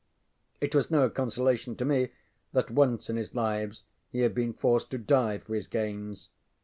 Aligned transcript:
It 0.59 0.73
was 0.73 0.89
no 0.89 1.11
consolation 1.11 1.75
to 1.75 1.85
me 1.85 2.09
that 2.53 2.71
once 2.71 3.07
in 3.07 3.17
his 3.17 3.35
lives 3.35 3.83
he 4.09 4.21
had 4.21 4.33
been 4.33 4.51
forced 4.55 4.89
to 4.89 4.97
die 4.97 5.37
for 5.37 5.53
his 5.53 5.67
gains. 5.67 6.29